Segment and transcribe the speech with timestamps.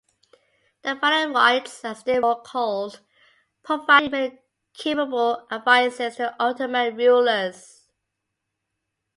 [0.81, 3.01] The Phanariotes, as they were called,
[3.61, 4.39] provided many
[4.73, 7.85] capable advisers to the Ottoman rulers.